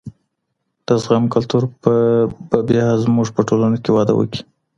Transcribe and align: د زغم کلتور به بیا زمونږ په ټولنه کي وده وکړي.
د 0.87 0.89
زغم 1.03 1.25
کلتور 1.33 1.63
به 2.47 2.57
بیا 2.69 2.87
زمونږ 3.03 3.27
په 3.35 3.41
ټولنه 3.49 3.77
کي 3.83 3.89
وده 3.93 4.13
وکړي. 4.15 4.41